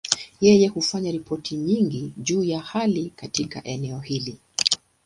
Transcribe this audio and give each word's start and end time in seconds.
Yeye 0.41 0.67
hufanya 0.67 1.11
ripoti 1.11 1.55
nyingi 1.57 2.13
juu 2.17 2.43
ya 2.43 2.59
hali 2.59 3.09
katika 3.15 3.63
eneo 3.63 3.99
hili. 3.99 4.37